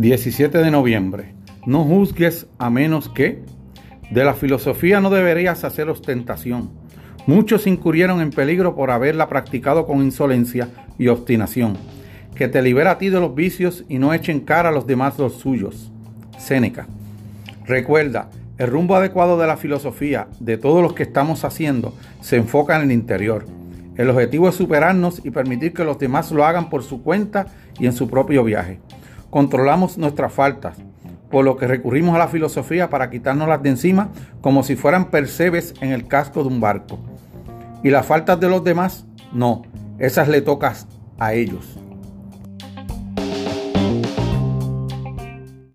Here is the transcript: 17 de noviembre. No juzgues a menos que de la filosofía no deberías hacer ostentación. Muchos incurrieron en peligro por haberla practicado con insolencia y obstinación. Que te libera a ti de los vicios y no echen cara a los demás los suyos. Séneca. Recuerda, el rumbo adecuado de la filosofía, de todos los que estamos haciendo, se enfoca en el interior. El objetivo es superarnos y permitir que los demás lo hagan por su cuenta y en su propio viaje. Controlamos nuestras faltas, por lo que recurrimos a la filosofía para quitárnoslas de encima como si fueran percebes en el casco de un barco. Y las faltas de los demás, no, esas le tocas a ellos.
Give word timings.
17 0.00 0.56
de 0.56 0.70
noviembre. 0.70 1.34
No 1.66 1.84
juzgues 1.84 2.46
a 2.58 2.70
menos 2.70 3.10
que 3.10 3.42
de 4.10 4.24
la 4.24 4.32
filosofía 4.32 4.98
no 4.98 5.10
deberías 5.10 5.62
hacer 5.62 5.90
ostentación. 5.90 6.70
Muchos 7.26 7.66
incurrieron 7.66 8.22
en 8.22 8.30
peligro 8.30 8.74
por 8.74 8.90
haberla 8.90 9.28
practicado 9.28 9.86
con 9.86 9.98
insolencia 9.98 10.70
y 10.98 11.08
obstinación. 11.08 11.76
Que 12.34 12.48
te 12.48 12.62
libera 12.62 12.92
a 12.92 12.98
ti 12.98 13.10
de 13.10 13.20
los 13.20 13.34
vicios 13.34 13.84
y 13.90 13.98
no 13.98 14.14
echen 14.14 14.40
cara 14.40 14.70
a 14.70 14.72
los 14.72 14.86
demás 14.86 15.18
los 15.18 15.34
suyos. 15.34 15.92
Séneca. 16.38 16.86
Recuerda, 17.66 18.30
el 18.56 18.68
rumbo 18.68 18.96
adecuado 18.96 19.38
de 19.38 19.48
la 19.48 19.58
filosofía, 19.58 20.28
de 20.40 20.56
todos 20.56 20.82
los 20.82 20.94
que 20.94 21.02
estamos 21.02 21.44
haciendo, 21.44 21.94
se 22.22 22.36
enfoca 22.36 22.74
en 22.76 22.84
el 22.84 22.92
interior. 22.92 23.44
El 23.96 24.08
objetivo 24.08 24.48
es 24.48 24.54
superarnos 24.54 25.20
y 25.26 25.30
permitir 25.30 25.74
que 25.74 25.84
los 25.84 25.98
demás 25.98 26.32
lo 26.32 26.46
hagan 26.46 26.70
por 26.70 26.84
su 26.84 27.02
cuenta 27.02 27.48
y 27.78 27.84
en 27.84 27.92
su 27.92 28.08
propio 28.08 28.42
viaje. 28.44 28.80
Controlamos 29.30 29.96
nuestras 29.96 30.32
faltas, 30.32 30.76
por 31.30 31.44
lo 31.44 31.56
que 31.56 31.66
recurrimos 31.66 32.14
a 32.14 32.18
la 32.18 32.28
filosofía 32.28 32.90
para 32.90 33.10
quitárnoslas 33.10 33.62
de 33.62 33.70
encima 33.70 34.08
como 34.40 34.62
si 34.62 34.76
fueran 34.76 35.10
percebes 35.10 35.74
en 35.80 35.92
el 35.92 36.06
casco 36.06 36.42
de 36.42 36.48
un 36.48 36.60
barco. 36.60 36.98
Y 37.82 37.90
las 37.90 38.06
faltas 38.06 38.38
de 38.40 38.48
los 38.48 38.64
demás, 38.64 39.06
no, 39.32 39.62
esas 39.98 40.28
le 40.28 40.42
tocas 40.42 40.86
a 41.18 41.34
ellos. 41.34 41.78